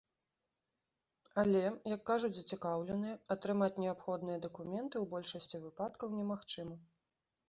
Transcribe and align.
Але, 1.41 1.59
як 1.95 2.01
кажуць 2.09 2.31
зацікаўленыя, 2.37 3.19
атрымаць 3.35 3.75
неабходныя 3.83 4.39
дакументы 4.47 4.95
ў 5.03 5.11
большасці 5.13 5.61
выпадкаў 5.67 6.17
немагчыма. 6.21 6.75